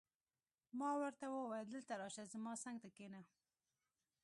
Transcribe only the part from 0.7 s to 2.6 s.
ما ورته وویل: دلته راشه، زما